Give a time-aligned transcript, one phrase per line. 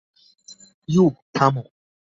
[0.89, 1.05] You,
[1.35, 1.63] থামো।